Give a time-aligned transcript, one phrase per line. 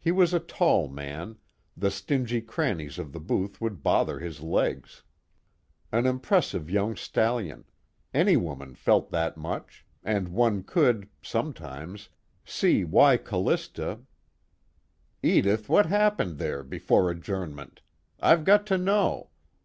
[0.00, 1.38] He was a tall man;
[1.76, 5.04] the stingy crannies of the booth would bother his legs.
[5.92, 7.62] An impressive young stallion:
[8.12, 12.08] any woman felt that much, and one could (sometimes)
[12.44, 14.00] see why Callista
[15.22, 17.82] "Edith, what happened there, before adjournment?
[18.18, 19.30] I've got to know.